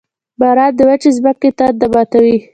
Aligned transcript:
•باران 0.39 0.71
د 0.77 0.79
وچې 0.89 1.09
ځمکې 1.17 1.49
تنده 1.57 1.87
ماتوي. 1.93 2.37